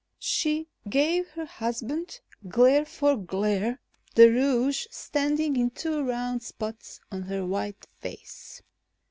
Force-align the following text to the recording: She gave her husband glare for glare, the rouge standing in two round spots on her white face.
She 0.17 0.67
gave 0.89 1.27
her 1.27 1.45
husband 1.45 2.21
glare 2.47 2.85
for 2.85 3.15
glare, 3.15 3.79
the 4.15 4.31
rouge 4.31 4.87
standing 4.89 5.55
in 5.55 5.69
two 5.69 6.01
round 6.03 6.41
spots 6.41 6.99
on 7.11 7.21
her 7.21 7.45
white 7.45 7.85
face. 7.99 8.63